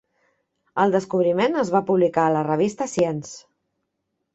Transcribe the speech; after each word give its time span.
El 0.83 0.93
descobriment 0.95 1.59
es 1.65 1.75
va 1.77 1.85
publicar 1.93 2.27
a 2.31 2.35
la 2.41 2.45
revista 2.51 2.93
Science. 2.97 3.41